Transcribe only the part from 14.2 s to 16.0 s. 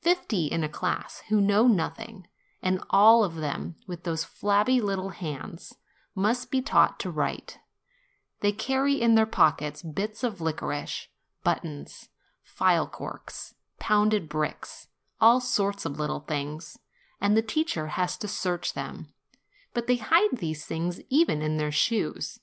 brick, all sorts of